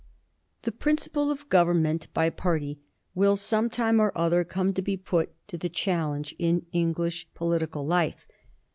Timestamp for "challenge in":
5.69-6.65